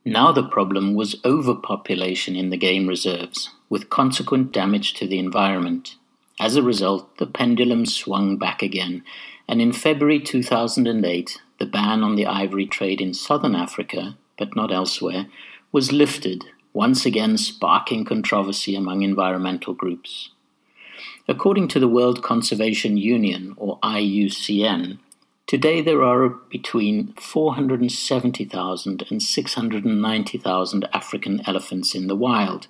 Now 0.05 0.31
the 0.31 0.47
problem 0.47 0.93
was 0.93 1.19
overpopulation 1.25 2.35
in 2.35 2.51
the 2.51 2.57
game 2.57 2.87
reserves, 2.87 3.49
with 3.69 3.89
consequent 3.89 4.51
damage 4.51 4.93
to 4.95 5.07
the 5.07 5.19
environment. 5.19 5.95
As 6.39 6.55
a 6.55 6.63
result, 6.63 7.17
the 7.17 7.27
pendulum 7.27 7.85
swung 7.85 8.37
back 8.37 8.61
again, 8.61 9.03
and 9.47 9.61
in 9.61 9.73
February 9.73 10.19
2008, 10.19 11.41
the 11.57 11.65
ban 11.65 12.03
on 12.03 12.15
the 12.15 12.25
ivory 12.25 12.65
trade 12.65 13.01
in 13.01 13.13
southern 13.13 13.55
Africa, 13.55 14.15
but 14.39 14.55
not 14.55 14.71
elsewhere, 14.71 15.27
was 15.71 15.91
lifted, 15.91 16.45
once 16.73 17.05
again 17.05 17.37
sparking 17.37 18.03
controversy 18.05 18.75
among 18.75 19.03
environmental 19.03 19.73
groups. 19.75 20.31
According 21.27 21.67
to 21.69 21.79
the 21.79 21.87
World 21.87 22.23
Conservation 22.23 22.97
Union, 22.97 23.53
or 23.57 23.77
IUCN, 23.81 24.97
today 25.45 25.81
there 25.81 26.03
are 26.03 26.29
between 26.29 27.13
470,000 27.13 29.03
and 29.11 29.21
690,000 29.21 30.89
African 30.91 31.41
elephants 31.45 31.93
in 31.93 32.07
the 32.07 32.15
wild, 32.15 32.67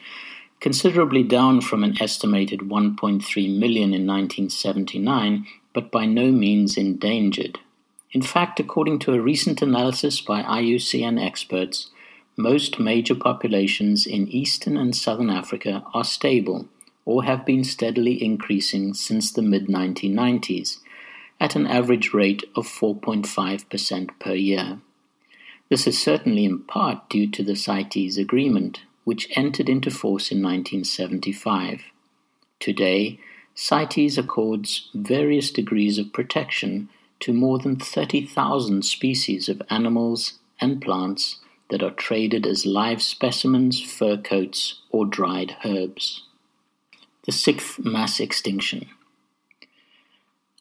considerably 0.59 1.23
down 1.23 1.61
from 1.61 1.85
an 1.85 1.95
estimated 2.01 2.59
1.3 2.59 3.57
million 3.57 3.93
in 3.93 4.05
1979, 4.05 5.45
but 5.73 5.89
by 5.89 6.05
no 6.05 6.31
means 6.31 6.75
endangered. 6.75 7.59
In 8.11 8.21
fact, 8.21 8.59
according 8.59 8.99
to 8.99 9.13
a 9.13 9.21
recent 9.21 9.61
analysis 9.61 10.19
by 10.19 10.41
IUCN 10.41 11.23
experts, 11.23 11.91
most 12.35 12.79
major 12.79 13.13
populations 13.13 14.07
in 14.07 14.27
eastern 14.29 14.77
and 14.77 14.95
southern 14.95 15.29
Africa 15.29 15.83
are 15.93 16.03
stable 16.03 16.67
or 17.05 17.23
have 17.23 17.45
been 17.45 17.63
steadily 17.63 18.23
increasing 18.23 18.93
since 18.93 19.31
the 19.31 19.41
mid 19.41 19.67
1990s, 19.67 20.77
at 21.39 21.55
an 21.55 21.67
average 21.67 22.13
rate 22.13 22.43
of 22.55 22.67
4.5% 22.67 24.09
per 24.19 24.33
year. 24.33 24.79
This 25.69 25.85
is 25.85 26.01
certainly 26.01 26.45
in 26.45 26.59
part 26.59 27.09
due 27.09 27.29
to 27.29 27.43
the 27.43 27.55
CITES 27.55 28.17
Agreement, 28.17 28.81
which 29.03 29.29
entered 29.35 29.69
into 29.69 29.91
force 29.91 30.31
in 30.31 30.41
1975. 30.41 31.83
Today, 32.59 33.19
CITES 33.55 34.17
accords 34.17 34.89
various 34.93 35.51
degrees 35.51 35.97
of 35.97 36.11
protection 36.11 36.89
to 37.21 37.33
more 37.33 37.59
than 37.59 37.75
30,000 37.75 38.83
species 38.83 39.49
of 39.49 39.61
animals 39.69 40.39
and 40.61 40.81
plants 40.81 41.39
that 41.69 41.83
are 41.83 41.91
traded 41.91 42.45
as 42.45 42.65
live 42.65 43.01
specimens, 43.01 43.81
fur 43.81 44.17
coats, 44.17 44.81
or 44.89 45.05
dried 45.05 45.55
herbs. 45.63 46.23
The 47.25 47.31
sixth 47.31 47.79
mass 47.79 48.19
extinction. 48.19 48.89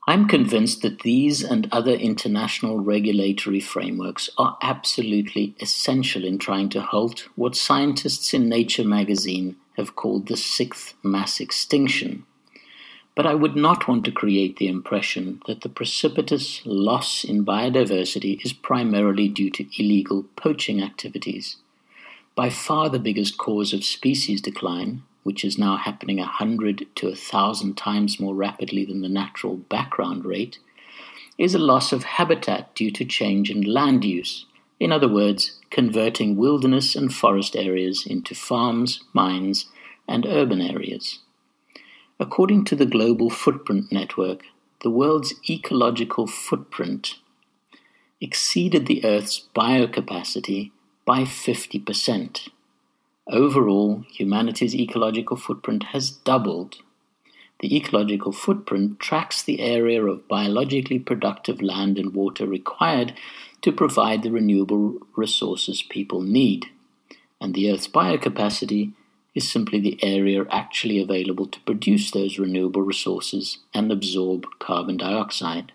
I'm 0.07 0.27
convinced 0.27 0.81
that 0.83 1.01
these 1.01 1.43
and 1.43 1.69
other 1.71 1.93
international 1.93 2.79
regulatory 2.79 3.61
frameworks 3.61 4.31
are 4.39 4.57
absolutely 4.63 5.55
essential 5.61 6.25
in 6.25 6.39
trying 6.39 6.71
to 6.71 6.81
halt 6.81 7.29
what 7.37 7.55
scientists 7.55 8.33
in 8.33 8.49
Nature 8.49 8.85
magazine 8.85 9.57
have 9.77 9.97
called 9.97 10.29
the 10.29 10.37
sixth 10.37 10.95
mass 11.03 11.41
extinction. 11.41 12.25
But 13.19 13.27
I 13.27 13.35
would 13.35 13.57
not 13.57 13.89
want 13.89 14.05
to 14.05 14.13
create 14.13 14.59
the 14.59 14.69
impression 14.69 15.43
that 15.49 15.63
the 15.63 15.69
precipitous 15.69 16.63
loss 16.65 17.25
in 17.25 17.45
biodiversity 17.45 18.39
is 18.45 18.53
primarily 18.53 19.27
due 19.27 19.51
to 19.51 19.67
illegal 19.77 20.27
poaching 20.37 20.81
activities. 20.81 21.57
By 22.37 22.49
far 22.49 22.89
the 22.89 23.01
biggest 23.01 23.37
cause 23.37 23.73
of 23.73 23.83
species 23.83 24.41
decline 24.41 25.03
which 25.25 25.45
is 25.45 25.59
now 25.59 25.79
happening 25.79 26.21
a 26.21 26.27
hundred 26.27 26.87
to 26.95 27.09
a 27.09 27.17
thousand 27.17 27.77
times 27.77 28.21
more 28.21 28.37
rapidly 28.37 28.85
than 28.85 29.03
the 29.03 29.09
natural 29.09 29.57
background 29.57 30.25
rate, 30.25 30.61
is 31.37 31.57
a 31.57 31.59
loss 31.59 31.93
of 31.93 32.05
habitat 32.05 32.73
due 32.77 32.93
to 32.93 33.05
change 33.05 33.51
in 33.51 33.63
land 33.63 34.05
use. 34.05 34.47
In 34.79 34.93
other 34.93 35.09
words, 35.09 35.59
converting 35.71 36.37
wilderness 36.37 36.95
and 36.95 37.13
forest 37.13 37.57
areas 37.57 38.07
into 38.07 38.37
farms, 38.37 39.01
mines, 39.13 39.67
and 40.07 40.25
urban 40.25 40.61
areas. 40.61 41.19
According 42.21 42.65
to 42.65 42.75
the 42.75 42.87
Global 42.87 43.31
Footprint 43.31 43.93
Network, 43.93 44.43
the 44.83 44.91
world's 44.91 45.35
ecological 45.49 46.27
footprint 46.27 47.15
exceeded 48.21 48.87
the 48.87 49.05
Earth's 49.05 49.47
biocapacity 49.55 50.73
by 51.05 51.21
50%. 51.21 52.49
Overall, 53.29 54.05
humanity's 54.11 54.75
ecological 54.75 55.37
footprint 55.37 55.85
has 55.93 56.11
doubled. 56.11 56.79
The 57.61 57.77
ecological 57.77 58.33
footprint 58.33 58.99
tracks 58.99 59.43
the 59.43 59.61
area 59.61 60.05
of 60.05 60.27
biologically 60.27 60.99
productive 60.99 61.63
land 61.63 61.99
and 61.99 62.15
water 62.15 62.47
required 62.47 63.15
to 63.63 63.71
provide 63.71 64.23
the 64.23 64.31
renewable 64.33 64.99
resources 65.15 65.83
people 65.83 66.23
need. 66.23 66.67
And 67.41 67.55
the 67.55 67.71
Earth's 67.71 67.89
biocapacity 67.89 68.95
is 69.35 69.51
simply 69.51 69.81
the 69.81 70.03
area 70.03 70.45
actually 70.51 71.01
available 71.01 71.47
to 71.47 71.61
produce 71.61 72.11
those 72.11 72.39
renewable 72.39 72.83
resources 72.83 73.59
and 73.75 73.93
absorb 73.93 74.47
carbon 74.59 74.97
dioxide. 74.97 75.73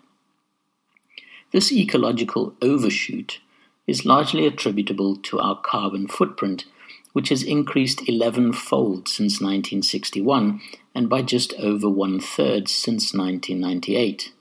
This 1.52 1.72
ecological 1.72 2.54
overshoot 2.60 3.40
is 3.86 4.04
largely 4.04 4.46
attributable 4.46 5.16
to 5.16 5.38
our 5.38 5.60
carbon 5.60 6.08
footprint 6.08 6.64
which 7.14 7.28
has 7.28 7.44
increased 7.44 8.06
11 8.08 8.52
fold 8.52 9.08
since 9.08 9.34
1961 9.34 10.60
and 10.94 11.08
by 11.08 11.22
just 11.22 11.54
over 11.54 11.88
one 11.88 12.18
third 12.18 12.68
since 12.68 13.14
1998. 13.14 14.32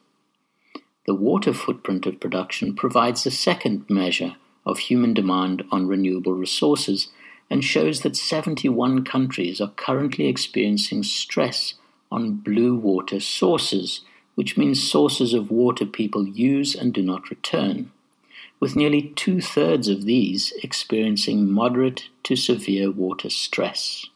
The 1.06 1.14
water 1.14 1.54
footprint 1.54 2.08
of 2.08 2.20
production 2.20 2.76
provides 2.76 3.26
a 3.26 3.32
second 3.32 3.86
measure 3.90 4.36
of 4.66 4.80
human 4.80 5.14
demand 5.14 5.64
on 5.72 5.88
renewable 5.88 6.34
resources 6.34 7.10
and 7.54 7.64
shows 7.64 8.02
that 8.02 8.16
71 8.16 9.06
countries 9.06 9.62
are 9.62 9.70
currently 9.76 10.26
experiencing 10.26 11.04
stress 11.04 11.76
on 12.12 12.38
blue 12.38 12.76
water 12.76 13.20
sources, 13.20 14.02
which 14.34 14.58
means 14.58 14.82
sources 14.82 15.36
of 15.36 15.52
water 15.52 15.86
people 15.86 16.28
use 16.28 16.74
and 16.74 16.96
do 16.96 17.04
not 17.04 17.30
return 17.30 17.92
with 18.60 18.76
nearly 18.76 19.14
two 19.16 19.40
thirds 19.40 19.88
of 19.88 20.06
these 20.06 20.52
experiencing 20.64 21.52
moderate 21.52 22.08
to 22.24 22.36
severe 22.36 22.90
water 22.90 23.30
stress. 23.30 24.08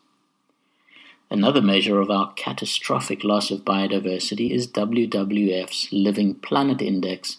Another 1.30 1.62
measure 1.62 2.00
of 2.00 2.10
our 2.10 2.34
catastrophic 2.34 3.23
loss 3.23 3.52
of 3.52 3.63
biodiversity 3.65 4.50
is 4.50 4.67
WWF's 4.67 5.89
Living 5.91 6.34
Planet 6.34 6.82
Index, 6.82 7.38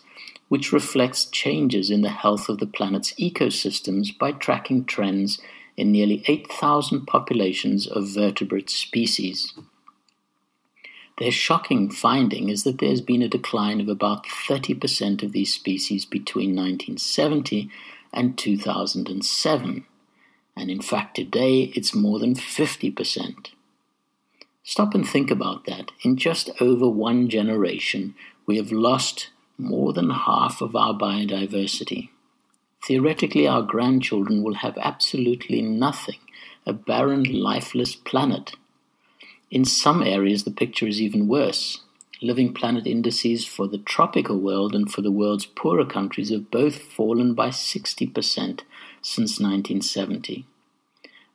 which 0.49 0.71
reflects 0.73 1.25
changes 1.25 1.91
in 1.91 2.03
the 2.03 2.11
health 2.11 2.49
of 2.49 2.59
the 2.59 2.67
planet's 2.67 3.15
ecosystems 3.15 4.17
by 4.17 4.31
tracking 4.31 4.85
trends 4.85 5.41
in 5.79 5.93
nearly 5.93 6.25
8,000 6.27 7.07
populations 7.07 7.87
of 7.87 8.09
vertebrate 8.09 8.69
species. 8.69 9.55
Their 11.19 11.31
shocking 11.31 11.89
finding 11.89 12.49
is 12.49 12.65
that 12.65 12.79
there's 12.79 13.01
been 13.01 13.23
a 13.23 13.29
decline 13.29 13.81
of 13.81 13.89
about 13.89 14.27
30% 14.27 15.23
of 15.23 15.31
these 15.31 15.55
species 15.55 16.05
between 16.05 16.51
1970 16.51 17.71
and 18.13 18.37
2007, 18.37 19.87
and 20.57 20.71
in 20.71 20.83
fact 20.83 21.15
today 21.15 21.73
it's 21.77 21.95
more 21.95 22.19
than 22.19 22.35
50%. 22.35 23.51
Stop 24.65 24.95
and 24.95 25.09
think 25.09 25.31
about 25.31 25.65
that. 25.67 25.93
In 26.03 26.17
just 26.17 26.51
over 26.61 26.89
one 26.89 27.29
generation, 27.29 28.17
we 28.47 28.57
have 28.57 28.73
lost 28.73 29.31
more 29.57 29.93
than 29.93 30.11
half 30.11 30.61
of 30.61 30.75
our 30.75 30.93
biodiversity. 30.93 32.11
Theoretically, 32.85 33.47
our 33.47 33.63
grandchildren 33.63 34.43
will 34.43 34.55
have 34.55 34.79
absolutely 34.79 35.63
nothing, 35.63 36.19
a 36.65 36.73
barren, 36.73 37.25
lifeless 37.25 37.95
planet 37.95 38.55
in 39.51 39.65
some 39.65 40.03
areas, 40.03 40.45
the 40.45 40.51
picture 40.51 40.87
is 40.87 41.01
even 41.01 41.27
worse. 41.27 41.81
Living 42.21 42.53
planet 42.53 42.87
indices 42.87 43.47
for 43.47 43.67
the 43.67 43.79
tropical 43.79 44.39
world 44.39 44.75
and 44.75 44.93
for 44.93 45.01
the 45.01 45.11
world's 45.11 45.47
poorer 45.47 45.87
countries 45.87 46.31
have 46.31 46.51
both 46.51 46.79
fallen 46.79 47.33
by 47.33 47.49
60% 47.49 48.61
since 49.01 49.41
1970. 49.41 50.45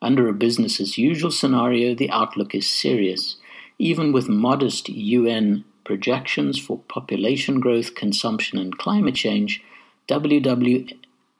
Under 0.01 0.27
a 0.27 0.33
business 0.33 0.79
as 0.79 0.97
usual 0.97 1.31
scenario, 1.31 1.95
the 1.95 2.11
outlook 2.11 2.53
is 2.53 2.67
serious. 2.67 3.37
Even 3.79 4.11
with 4.11 4.29
modest 4.29 4.89
UN 4.89 5.63
projections 5.83 6.59
for 6.59 6.79
population 6.87 7.59
growth, 7.59 7.95
consumption, 7.95 8.59
and 8.59 8.77
climate 8.77 9.15
change, 9.15 9.63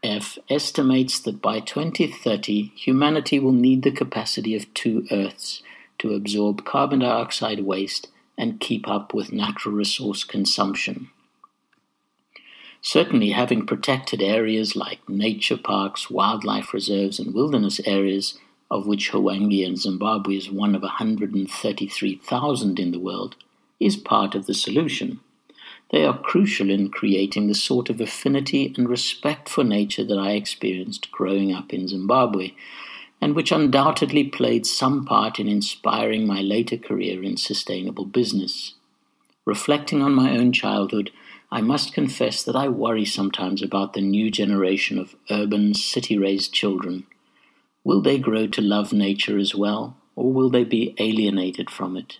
WWF 0.04 0.38
estimates 0.50 1.20
that 1.22 1.42
by 1.42 1.62
2030, 1.62 2.74
humanity 2.76 3.40
will 3.40 3.54
need 3.54 3.84
the 3.84 3.92
capacity 3.92 4.56
of 4.56 4.74
two 4.74 5.08
Earths 5.10 5.64
to 6.00 6.14
absorb 6.14 6.66
carbon 6.66 7.00
dioxide 7.00 7.62
waste 7.62 8.10
and 8.38 8.60
keep 8.60 8.88
up 8.88 9.14
with 9.14 9.32
natural 9.32 9.74
resource 9.74 10.26
consumption. 10.26 11.10
Certainly, 12.82 13.30
having 13.30 13.66
protected 13.66 14.22
areas 14.22 14.76
like 14.76 15.08
nature 15.08 15.56
parks, 15.56 16.10
wildlife 16.10 16.74
reserves, 16.74 17.18
and 17.18 17.34
wilderness 17.34 17.80
areas, 17.86 18.38
of 18.70 18.86
which 18.86 19.12
Hwange 19.12 19.66
in 19.66 19.78
Zimbabwe 19.78 20.36
is 20.36 20.52
one 20.52 20.76
of 20.76 20.82
133,000 20.82 22.80
in 22.80 22.92
the 22.92 23.00
world, 23.00 23.38
is 23.80 23.96
part 23.96 24.36
of 24.36 24.48
the 24.48 24.54
solution. 24.54 25.22
They 25.94 26.06
are 26.06 26.18
crucial 26.18 26.72
in 26.72 26.90
creating 26.90 27.46
the 27.46 27.54
sort 27.54 27.88
of 27.88 28.02
affinity 28.02 28.74
and 28.76 28.90
respect 28.90 29.48
for 29.48 29.64
nature 29.64 30.04
that 30.04 30.18
I 30.18 30.32
experienced 30.32 31.12
growing 31.12 31.54
up 31.54 31.72
in 31.72 31.88
Zimbabwe, 31.88 32.54
and 33.22 33.36
which 33.36 33.52
undoubtedly 33.52 34.24
played 34.24 34.66
some 34.66 35.06
part 35.06 35.40
in 35.40 35.48
inspiring 35.48 36.26
my 36.26 36.42
later 36.42 36.78
career 36.78 37.24
in 37.24 37.38
sustainable 37.38 38.06
business. 38.06 38.74
Reflecting 39.46 40.02
on 40.02 40.16
my 40.16 40.36
own 40.36 40.52
childhood, 40.52 41.12
I 41.52 41.62
must 41.62 41.94
confess 41.94 42.42
that 42.42 42.56
I 42.56 42.70
worry 42.70 43.06
sometimes 43.06 43.62
about 43.62 43.94
the 43.94 44.02
new 44.02 44.32
generation 44.32 44.98
of 44.98 45.16
urban, 45.30 45.76
city 45.76 46.18
raised 46.18 46.52
children. 46.52 47.06
Will 47.84 48.02
they 48.02 48.18
grow 48.18 48.48
to 48.48 48.62
love 48.62 48.94
nature 48.94 49.38
as 49.38 49.54
well, 49.54 49.96
or 50.16 50.34
will 50.34 50.50
they 50.50 50.64
be 50.64 50.96
alienated 50.98 51.70
from 51.70 51.96
it? 51.96 52.18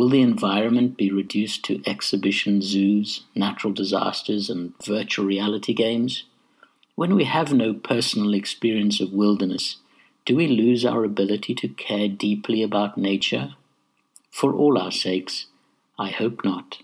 Will 0.00 0.08
the 0.08 0.22
environment 0.22 0.96
be 0.96 1.10
reduced 1.10 1.62
to 1.66 1.82
exhibition 1.84 2.62
zoos, 2.62 3.24
natural 3.34 3.74
disasters, 3.74 4.48
and 4.48 4.72
virtual 4.82 5.26
reality 5.26 5.74
games? 5.74 6.24
When 6.94 7.14
we 7.14 7.24
have 7.24 7.52
no 7.52 7.74
personal 7.74 8.32
experience 8.32 9.02
of 9.02 9.12
wilderness, 9.12 9.76
Do 10.24 10.36
we 10.36 10.46
lose 10.46 10.86
our 10.86 11.04
ability 11.04 11.54
to 11.56 11.68
care 11.68 12.08
deeply 12.08 12.62
about 12.62 12.96
nature? 12.96 13.56
For 14.30 14.54
all 14.54 14.78
our 14.78 14.90
sakes, 14.90 15.48
I 15.98 16.08
hope 16.08 16.46
not. 16.46 16.78